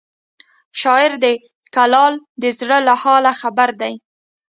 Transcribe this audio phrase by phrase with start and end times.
[0.81, 1.25] شاعر د
[1.75, 3.93] کلال د زړه له حاله خبر دی